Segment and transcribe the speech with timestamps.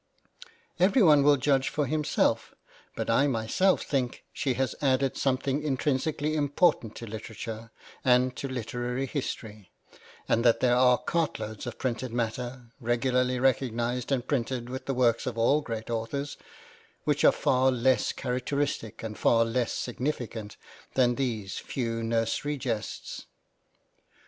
[0.79, 2.55] Everyone will judge for himself;
[2.95, 7.69] but I myself think she has added something intrinsically important to literature
[8.03, 9.69] and to literary history;
[10.27, 15.27] and that there are cartloads of printed matter, regularly recognised and printed with the works
[15.27, 16.35] of all great authors,
[17.03, 20.57] which are far less characteristic and far less significant
[20.95, 23.27] than these few nursery jests.